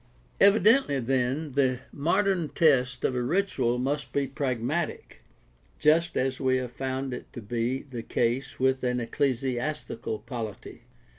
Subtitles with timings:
[0.39, 5.17] Evidently, then, the modern test of a ritual must be prag matic,
[5.77, 10.85] just as we have found it to be the case with an ecclesi astical polity.